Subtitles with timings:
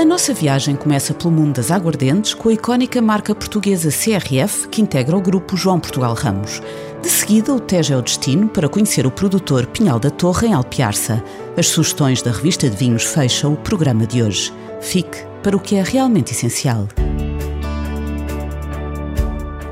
[0.00, 4.80] A nossa viagem começa pelo mundo das aguardentes com a icónica marca portuguesa CRF que
[4.80, 6.62] integra o grupo João Portugal Ramos.
[7.02, 10.54] De seguida, o Tejo é o destino para conhecer o produtor Pinhal da Torre em
[10.54, 11.22] Alpiarça.
[11.54, 14.50] As sugestões da revista de vinhos fecham o programa de hoje.
[14.80, 16.88] Fique para o que é realmente essencial.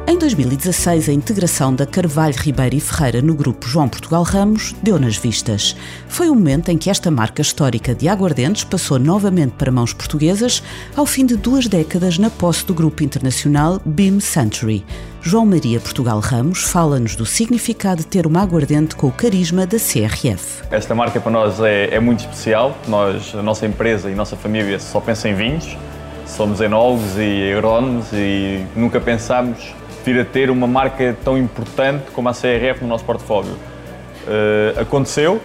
[0.08, 4.98] Em 2016, a integração da Carvalho Ribeiro e Ferreira no grupo João Portugal Ramos deu
[4.98, 5.76] nas vistas.
[6.08, 10.62] Foi o momento em que esta marca histórica de aguardentes passou novamente para mãos portuguesas,
[10.96, 14.82] ao fim de duas décadas na posse do grupo internacional Beam Century.
[15.20, 19.76] João Maria Portugal Ramos fala-nos do significado de ter uma aguardente com o carisma da
[19.76, 20.62] CRF.
[20.70, 22.74] Esta marca para nós é, é muito especial.
[22.88, 25.76] Nós, a nossa empresa e a nossa família só pensa em vinhos.
[26.24, 32.28] Somos enólogos e agrónomos e nunca pensámos vir a ter uma marca tão importante como
[32.28, 33.52] a CRF no nosso portfólio.
[33.52, 35.40] Uh, aconteceu,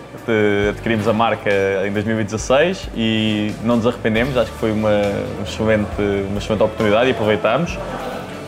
[0.69, 1.49] adquirimos a marca
[1.85, 7.09] em 2016 e não nos arrependemos, acho que foi uma, uma, excelente, uma excelente oportunidade
[7.09, 7.77] e aproveitámos.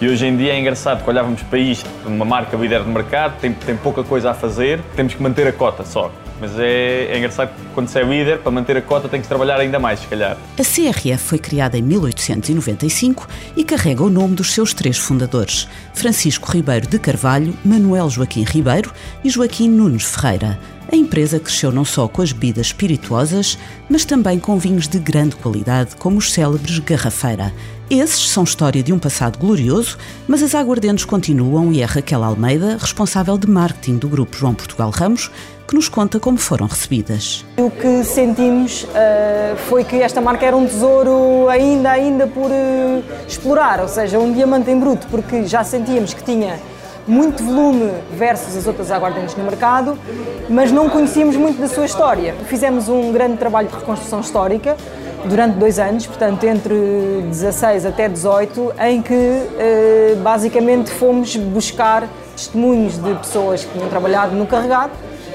[0.01, 3.39] E hoje em dia é engraçado que olhávamos para isto, uma marca líder de mercado,
[3.39, 6.11] tem, tem pouca coisa a fazer, temos que manter a cota só.
[6.39, 9.27] Mas é, é engraçado que quando se é líder, para manter a cota tem que
[9.27, 10.37] trabalhar ainda mais, se calhar.
[10.59, 16.51] A CRF foi criada em 1895 e carrega o nome dos seus três fundadores, Francisco
[16.51, 18.91] Ribeiro de Carvalho, Manuel Joaquim Ribeiro
[19.23, 20.59] e Joaquim Nunes Ferreira.
[20.91, 23.57] A empresa cresceu não só com as bebidas espirituosas,
[23.89, 27.51] mas também com vinhos de grande qualidade, como os célebres Garrafeira.
[27.89, 32.77] Esses são história de um passado glorioso, mas as aguardentes continuam e é Raquel Almeida,
[32.79, 35.29] responsável de marketing do grupo João Portugal Ramos,
[35.67, 37.45] que nos conta como foram recebidas.
[37.57, 43.03] O que sentimos uh, foi que esta marca era um tesouro ainda, ainda por uh,
[43.27, 46.59] explorar, ou seja, um diamante em bruto, porque já sentíamos que tinha
[47.07, 49.95] muito volume versus as outras aguardentes no mercado,
[50.49, 52.33] mas não conhecíamos muito da sua história.
[52.47, 54.75] Fizemos um grande trabalho de reconstrução histórica
[55.27, 56.75] durante dois anos, portanto entre
[57.29, 64.35] 16 até 18, em que uh, basicamente fomos buscar testemunhos de pessoas que tinham trabalhado
[64.35, 64.91] no carregado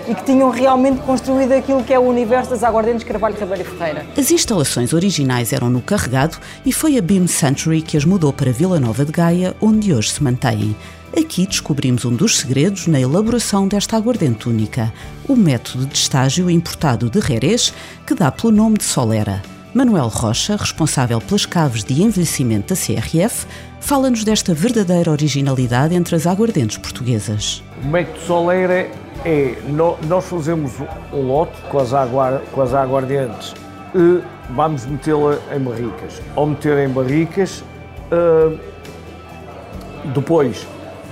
[0.08, 4.06] e que tinham realmente construído aquilo que é o universo das aguardentes Carvalho Ribeiro Ferreira.
[4.16, 8.50] As instalações originais eram no Carregado e foi a Beam Century que as mudou para
[8.50, 10.74] Vila Nova de Gaia, onde hoje se mantêm.
[11.16, 14.92] Aqui descobrimos um dos segredos na elaboração desta aguardente única,
[15.28, 17.72] o método de estágio importado de Jerez,
[18.06, 19.42] que dá pelo nome de Solera.
[19.72, 23.46] Manuel Rocha, responsável pelas caves de envelhecimento da CRF,
[23.78, 27.62] fala-nos desta verdadeira originalidade entre as aguardentes portuguesas.
[27.84, 28.90] O método Solera
[29.24, 29.56] é,
[30.08, 30.72] nós fazemos
[31.12, 33.54] um lote com as, aguar, com as aguardentes
[33.94, 34.20] e
[34.50, 36.20] vamos metê-la em barricas.
[36.34, 37.62] Ao meter em barricas,
[38.10, 38.58] uh,
[40.12, 40.66] depois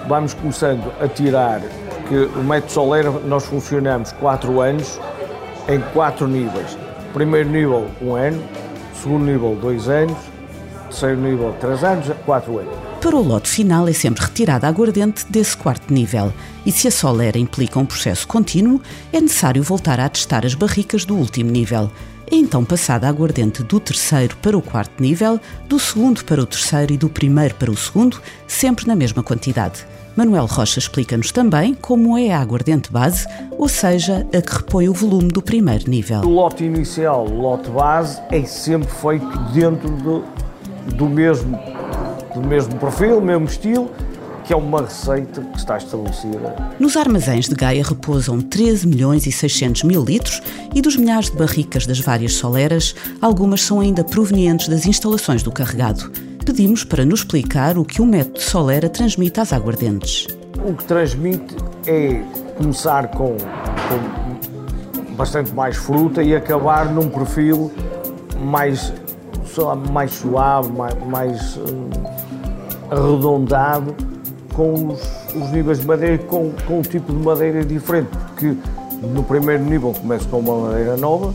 [0.09, 4.99] vamos começando a tirar, porque o método Solera nós funcionamos 4 anos
[5.69, 6.88] em 4 níveis.
[7.13, 8.43] Primeiro nível, 1 um ano,
[8.95, 10.19] segundo nível, 2 anos,
[10.89, 12.75] terceiro nível, 3 anos, 4 anos.
[13.01, 16.33] Para o lote final é sempre retirada a aguardente desse quarto nível
[16.67, 18.81] e se a solera implica um processo contínuo,
[19.13, 21.91] é necessário voltar a testar as barricas do último nível.
[22.31, 26.47] É então passada a aguardente do terceiro para o quarto nível, do segundo para o
[26.47, 29.87] terceiro e do primeiro para o segundo, sempre na mesma quantidade.
[30.19, 34.93] Manuel Rocha explica-nos também como é a aguardente base, ou seja, a que repõe o
[34.93, 36.23] volume do primeiro nível.
[36.23, 40.25] O lote inicial, o lote base, é sempre feito dentro do,
[40.97, 41.57] do mesmo
[42.35, 43.89] do mesmo perfil, mesmo estilo,
[44.45, 46.53] que é uma receita que está estabelecida.
[46.81, 50.43] Nos armazéns de Gaia repousam 13 milhões e 600 mil litros
[50.75, 52.93] e dos milhares de barricas das várias soleras,
[53.23, 56.11] algumas são ainda provenientes das instalações do carregado.
[56.49, 60.27] Pedimos para nos explicar o que o método solera transmite às aguardentes.
[60.65, 61.55] O que transmite
[61.87, 62.23] é
[62.57, 67.71] começar com, com bastante mais fruta e acabar num perfil
[68.41, 68.95] mais,
[69.93, 71.91] mais suave, mais, mais hum,
[72.91, 73.95] arredondado
[74.55, 75.03] com os,
[75.35, 78.57] os níveis de madeira com, com um tipo de madeira diferente, porque
[79.03, 81.35] no primeiro nível começa com uma madeira nova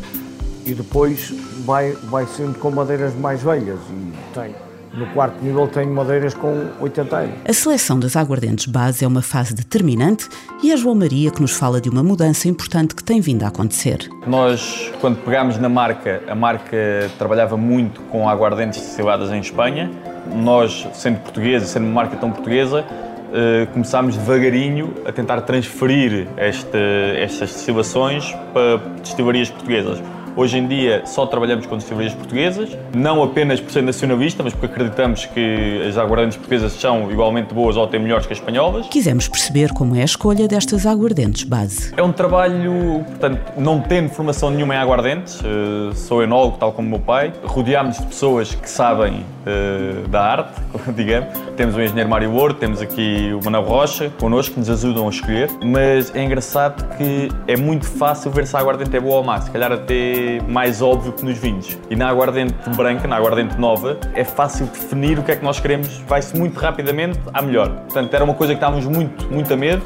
[0.66, 1.32] e depois
[1.66, 4.73] vai, vai sendo com madeiras mais velhas e tem.
[4.94, 7.36] No quarto nível tem madeiras com 80 anos.
[7.48, 10.30] A seleção das aguardentes base é uma fase determinante
[10.62, 13.48] e é João Maria que nos fala de uma mudança importante que tem vindo a
[13.48, 14.08] acontecer.
[14.28, 19.90] Nós, quando pegámos na marca, a marca trabalhava muito com aguardentes destiladas em Espanha
[20.32, 22.86] nós, sendo portugueses, sendo uma marca tão portuguesa,
[23.34, 26.78] Uh, começámos devagarinho a tentar transferir este,
[27.18, 30.00] estas destilações para destilarias portuguesas.
[30.36, 34.66] Hoje em dia só trabalhamos com destilarias portuguesas, não apenas por ser nacionalista, mas porque
[34.66, 38.88] acreditamos que as aguardentes portuguesas são igualmente boas ou até melhores que as espanholas.
[38.88, 41.94] Quisemos perceber como é a escolha destas aguardentes base.
[41.96, 46.88] É um trabalho, portanto, não tendo formação nenhuma em aguardentes, eh, sou enólogo, tal como
[46.88, 50.62] o meu pai, rodeámos de pessoas que sabem uh, da arte,
[50.96, 51.30] digamos.
[51.56, 55.10] Temos o engenheiro Mário Ouro, temos aqui o Manuel Rocha connosco, que nos ajudam a
[55.10, 59.24] escolher, mas é engraçado que é muito fácil ver se a aguardente é boa ou
[59.24, 61.78] má, se calhar até mais óbvio que nos vinhos.
[61.90, 65.60] E na aguardente branca, na aguardente nova, é fácil definir o que é que nós
[65.60, 67.70] queremos, vai-se muito rapidamente à melhor.
[67.70, 69.84] Portanto, era uma coisa que estávamos muito, muito a medo,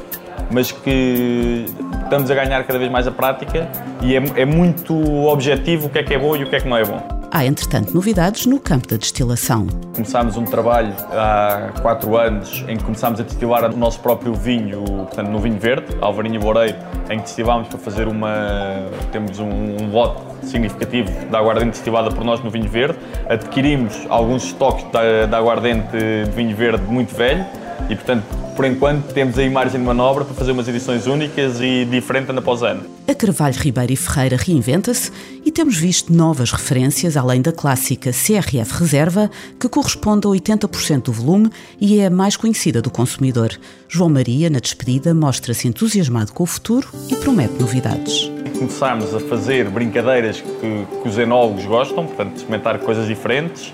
[0.50, 1.66] mas que
[2.04, 3.68] estamos a ganhar cada vez mais a prática
[4.02, 4.94] e é, é muito
[5.26, 7.17] objetivo o que é que é bom e o que é que não é bom.
[7.38, 9.68] Há, entretanto, novidades no campo da destilação.
[9.94, 14.82] Começámos um trabalho há quatro anos em que começámos a destilar o nosso próprio vinho,
[14.82, 16.76] portanto, no vinho verde, Alvarinho Boreiro,
[17.08, 18.88] em que destilámos para fazer uma.
[19.12, 22.98] temos um, um lote significativo da aguardente destilada por nós no vinho verde.
[23.28, 27.46] Adquirimos alguns estoques da, da aguardente de vinho verde muito velho
[27.88, 28.24] e, portanto,
[28.54, 32.40] por enquanto, temos aí margem de manobra para fazer umas edições únicas e diferentes ano
[32.40, 32.82] após ano.
[33.06, 35.12] A Carvalho Ribeiro e Ferreira reinventa-se
[35.44, 39.30] e temos visto novas referências, além da clássica CRF Reserva,
[39.60, 41.50] que corresponde a 80% do volume
[41.80, 43.50] e é a mais conhecida do consumidor.
[43.88, 48.30] João Maria, na despedida, mostra-se entusiasmado com o futuro e promete novidades.
[48.58, 53.72] Começámos a fazer brincadeiras que, que os enólogos gostam, portanto, experimentar coisas diferentes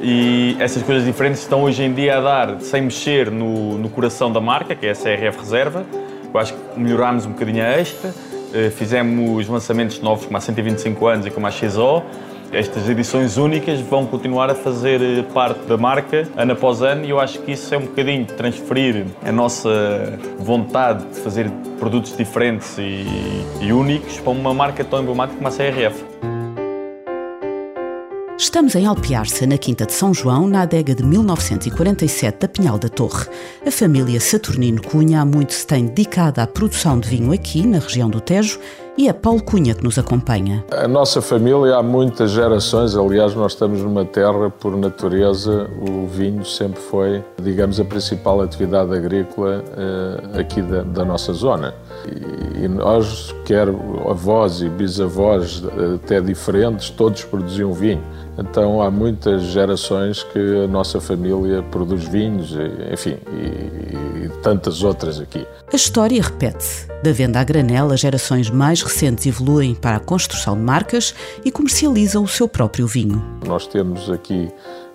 [0.00, 4.30] e essas coisas diferentes estão hoje em dia a dar, sem mexer no, no coração
[4.30, 5.86] da marca, que é a CRF Reserva.
[6.32, 8.14] Eu acho que melhorámos um bocadinho a esta,
[8.52, 12.02] eh, fizemos lançamentos novos como há 125 anos e como a XO.
[12.52, 17.10] Estas edições únicas vão continuar a fazer eh, parte da marca ano após ano e
[17.10, 22.76] eu acho que isso é um bocadinho transferir a nossa vontade de fazer produtos diferentes
[22.78, 23.04] e,
[23.60, 26.25] e únicos para uma marca tão emblemática como a CRF.
[28.38, 32.86] Estamos em Alpiarça, na Quinta de São João, na adega de 1947 da Pinhal da
[32.86, 33.26] Torre.
[33.66, 37.78] A família Saturnino Cunha há muito se tem dedicado à produção de vinho aqui, na
[37.78, 38.60] região do Tejo,
[38.96, 40.64] e é Paulo Cunha que nos acompanha.
[40.70, 46.44] A nossa família há muitas gerações, aliás, nós estamos numa terra, por natureza, o vinho
[46.44, 51.74] sempre foi, digamos, a principal atividade agrícola eh, aqui da, da nossa zona.
[52.60, 53.68] E nós, quer
[54.08, 55.62] avós e bisavós,
[55.94, 58.02] até diferentes, todos produziam vinho.
[58.38, 62.54] Então há muitas gerações que a nossa família produz vinhos,
[62.92, 63.85] enfim, e, e
[64.46, 65.44] tantas outras aqui.
[65.72, 66.86] A história repete-se.
[67.02, 71.12] Da venda à granela, as gerações mais recentes evoluem para a construção de marcas
[71.44, 73.20] e comercializam o seu próprio vinho.
[73.44, 74.48] Nós temos aqui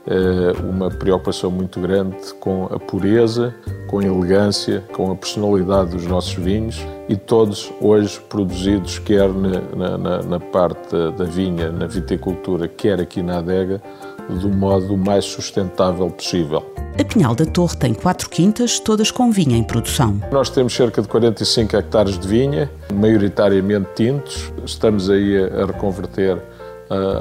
[0.07, 3.53] eh, uma preocupação muito grande com a pureza,
[3.87, 9.97] com a elegância, com a personalidade dos nossos vinhos e todos hoje produzidos quer na,
[9.97, 13.81] na, na parte da vinha, na viticultura, quer aqui na adega,
[14.29, 16.63] do modo mais sustentável possível.
[16.99, 20.19] A Pinhal da Torre tem quatro quintas, todas com vinha em produção.
[20.31, 24.51] Nós temos cerca de 45 hectares de vinha, maioritariamente tintos.
[24.65, 26.37] Estamos aí a reconverter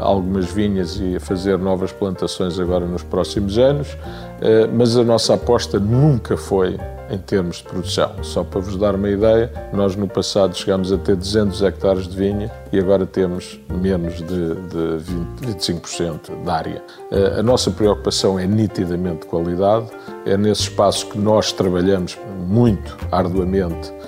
[0.00, 5.34] algumas vinhas e a fazer novas plantações agora nos próximos anos, uh, mas a nossa
[5.34, 6.78] aposta nunca foi
[7.10, 8.12] em termos de produção.
[8.22, 12.16] Só para vos dar uma ideia, nós no passado chegámos a ter 200 hectares de
[12.16, 14.96] vinha e agora temos menos de, de
[15.42, 16.82] 20, 25% da área.
[17.10, 19.86] Uh, a nossa preocupação é nitidamente qualidade,
[20.24, 23.99] é nesse espaço que nós trabalhamos muito arduamente eh,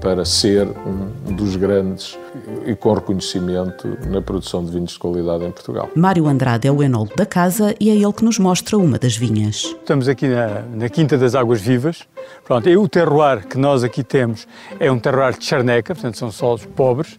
[0.00, 2.18] para ser um dos grandes
[2.66, 5.88] e com reconhecimento na produção de vinhos de qualidade em Portugal.
[5.94, 9.16] Mário Andrade é o enólogo da casa e é ele que nos mostra uma das
[9.16, 9.74] vinhas.
[9.80, 12.00] Estamos aqui na, na Quinta das Águas Vivas.
[12.44, 14.46] Pronto, e o terroir que nós aqui temos
[14.80, 17.18] é um terroir de charneca, portanto são solos pobres,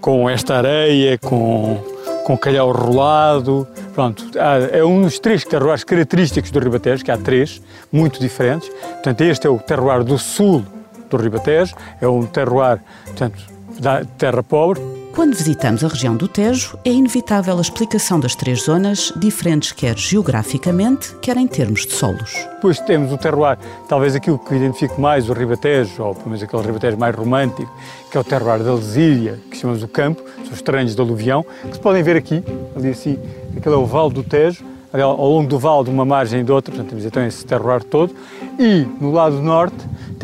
[0.00, 1.78] com esta areia, com,
[2.24, 3.66] com calhau rolado.
[3.94, 4.24] Pronto,
[4.72, 7.60] é um dos três terroirs característicos do Ribatejo, que há três,
[7.92, 8.68] muito diferentes.
[8.68, 10.64] Portanto, este é o terroir do sul
[11.10, 14.80] do Ribatejo, é um terroir, portanto, da terra pobre.
[15.16, 19.96] Quando visitamos a região do Tejo, é inevitável a explicação das três zonas, diferentes quer
[19.96, 22.34] geograficamente, quer em termos de solos.
[22.56, 23.56] Depois temos o terroir,
[23.88, 27.72] talvez aquilo que identifico mais o Ribatejo, ou pelo menos aquele Ribatejo mais romântico,
[28.10, 31.42] que é o terroir da Lesíria, que chamamos o campo, são os terrenos de aluvião,
[31.62, 32.44] que se podem ver aqui,
[32.76, 33.18] ali assim,
[33.56, 36.52] aquele é o Vale do Tejo, ao longo do vale de uma margem e de
[36.52, 38.14] outra, portanto temos então esse terroir todo,
[38.58, 39.76] e no lado norte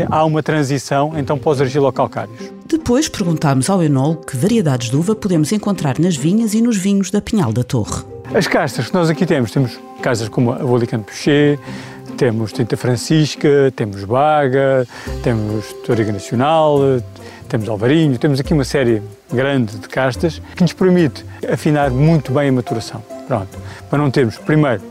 [0.08, 2.52] há uma transição então para os argilocalcários.
[2.66, 7.10] Depois perguntámos ao enólogo que variedades de uva podemos encontrar nas vinhas e nos vinhos
[7.10, 8.02] da Pinhal da Torre.
[8.34, 11.58] As castas que nós aqui temos, temos castas como a Volicante Puxê,
[12.16, 14.86] temos Tinta Francisca, temos Baga,
[15.22, 16.78] temos Toriga Nacional,
[17.46, 22.48] temos Alvarinho, temos aqui uma série grande de castas que nos permite afinar muito bem
[22.48, 23.02] a maturação.
[23.26, 24.82] Pronto, para não termos, primeiro,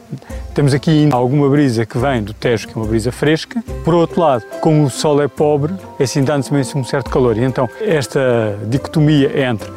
[0.53, 3.63] temos aqui alguma brisa que vem do Tejo, que é uma brisa fresca.
[3.83, 7.37] Por outro lado, como o sol é pobre, é assim dá-nos um certo calor.
[7.37, 9.69] E então, esta dicotomia entre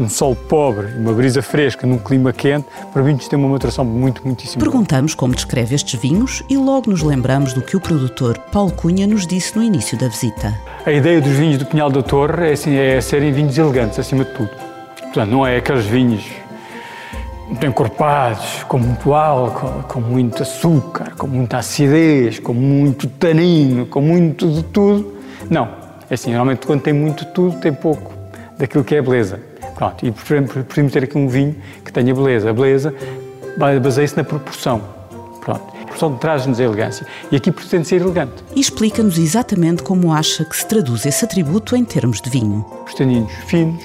[0.00, 3.84] um sol pobre e uma brisa fresca num clima quente, para vinhos tem uma maturação
[3.84, 8.38] muito, muitíssimo Perguntamos como descreve estes vinhos e logo nos lembramos do que o produtor
[8.50, 10.58] Paulo Cunha nos disse no início da visita.
[10.86, 14.24] A ideia dos vinhos do Pinhal da Torre é, assim, é serem vinhos elegantes, acima
[14.24, 14.50] de tudo.
[15.02, 16.24] Portanto, não é aqueles vinhos
[17.50, 24.00] muito encorpados, com muito álcool, com muito açúcar, com muita acidez, com muito tanino, com
[24.00, 25.16] muito de tudo.
[25.50, 25.68] Não.
[26.08, 28.12] É assim, normalmente quando tem muito de tudo, tem pouco
[28.56, 29.40] daquilo que é beleza.
[29.74, 32.50] Pronto, e preferimos ter aqui um vinho que tenha beleza.
[32.50, 32.94] A beleza
[33.82, 34.80] baseia-se na proporção.
[35.40, 35.62] Pronto.
[35.72, 37.04] A proporção traz-nos a elegância.
[37.32, 38.44] E aqui pretende ser elegante.
[38.54, 42.64] E explica-nos exatamente como acha que se traduz esse atributo em termos de vinho.
[42.86, 43.82] Os taninos finos,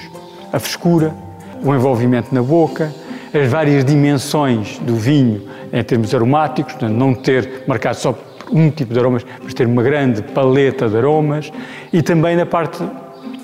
[0.53, 1.15] a frescura,
[1.63, 2.93] o envolvimento na boca,
[3.37, 8.17] as várias dimensões do vinho em termos aromáticos, portanto, não ter marcado só
[8.51, 11.51] um tipo de aromas, mas ter uma grande paleta de aromas
[11.91, 12.83] e também na parte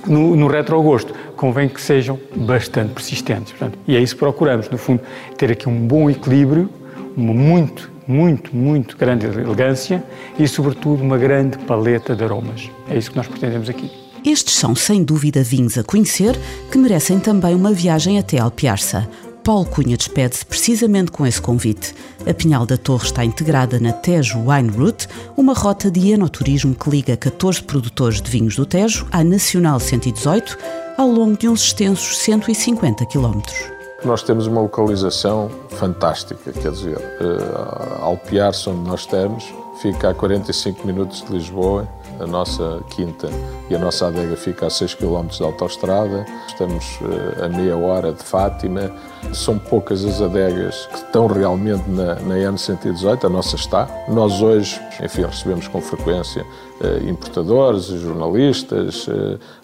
[0.05, 3.51] no, no retrogosto, convém que sejam bastante persistentes.
[3.53, 5.01] Portanto, e é isso que procuramos, no fundo,
[5.37, 6.69] ter aqui um bom equilíbrio,
[7.15, 10.03] uma muito, muito, muito grande elegância
[10.37, 12.69] e, sobretudo, uma grande paleta de aromas.
[12.89, 13.91] É isso que nós pretendemos aqui.
[14.23, 16.39] Estes são, sem dúvida, vinhos a conhecer
[16.71, 19.09] que merecem também uma viagem até Alpiarça.
[19.43, 21.95] Paulo Cunha despede-se precisamente com esse convite.
[22.29, 26.89] A Pinhal da Torre está integrada na Tejo Wine Route, uma rota de enoturismo que
[26.89, 30.57] liga 14 produtores de vinhos do Tejo à Nacional 118,
[30.95, 33.57] ao longo de uns extensos 150 quilómetros.
[34.05, 39.43] Nós temos uma localização fantástica, quer dizer, uh, Alpiarça, onde nós estamos,
[39.81, 41.87] fica a 45 minutos de Lisboa,
[42.19, 43.29] a nossa quinta
[43.69, 46.25] e a nossa adega fica a 6 km de autoestrada.
[46.47, 48.91] Estamos eh, a meia hora de Fátima.
[49.33, 53.87] São poucas as adegas que estão realmente na, na N118, a nossa está.
[54.09, 56.45] Nós hoje, enfim, recebemos com frequência
[56.81, 59.07] eh, importadores, jornalistas,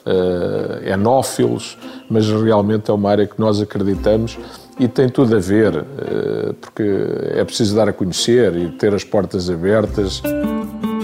[0.06, 1.78] eh, enófilos,
[2.10, 4.38] mas realmente é uma área que nós acreditamos
[4.80, 5.84] e tem tudo a ver,
[6.62, 6.84] porque
[7.32, 10.22] é preciso dar a conhecer e ter as portas abertas.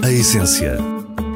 [0.00, 0.93] A essência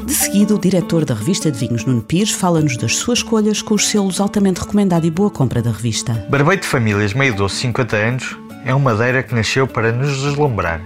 [0.09, 3.75] de seguida, o diretor da revista de vinhos, Nuno Pires, fala-nos das suas escolhas com
[3.75, 6.27] os selos altamente recomendado e boa compra da revista.
[6.31, 10.81] Barbeito de Famílias Meio Doce 50 anos é uma madeira que nasceu para nos deslumbrar.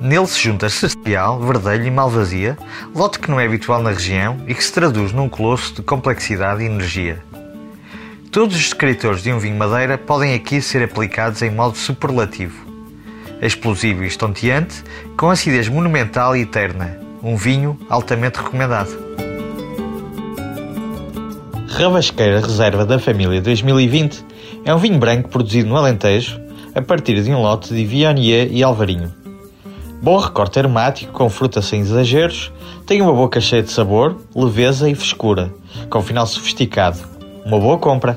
[0.00, 2.58] Nele se junta Celestial, Verdelho e Malvasia,
[2.92, 6.64] lote que não é habitual na região e que se traduz num colosso de complexidade
[6.64, 7.22] e energia.
[8.32, 12.66] Todos os descritores de um vinho madeira podem aqui ser aplicados em modo superlativo.
[13.40, 14.82] Explosivo e estonteante,
[15.16, 18.96] com acidez monumental e eterna, um vinho altamente recomendado.
[21.66, 24.24] Rabasqueira Reserva da Família 2020
[24.64, 26.40] é um vinho branco produzido no Alentejo
[26.72, 29.12] a partir de um lote de Viognier e Alvarinho.
[30.00, 32.52] Bom recorte aromático com fruta sem exageros,
[32.86, 35.52] tem uma boca cheia de sabor, leveza e frescura,
[35.90, 37.00] com final sofisticado.
[37.44, 38.16] Uma boa compra!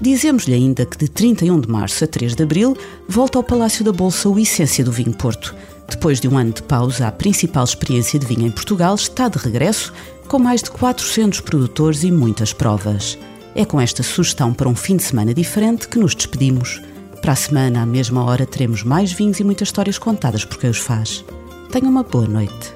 [0.00, 2.76] Dizemos-lhe ainda que de 31 de março a 3 de abril
[3.08, 5.52] volta ao Palácio da Bolsa o Essência do Vinho Porto
[5.88, 9.38] depois de um ano de pausa, a principal experiência de vinho em Portugal está de
[9.38, 9.92] regresso,
[10.26, 13.16] com mais de 400 produtores e muitas provas.
[13.54, 16.82] É com esta sugestão para um fim de semana diferente que nos despedimos.
[17.22, 20.70] Para a semana, à mesma hora, teremos mais vinhos e muitas histórias contadas por quem
[20.70, 21.24] os faz.
[21.70, 22.74] Tenha uma boa noite.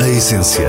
[0.00, 0.68] A essência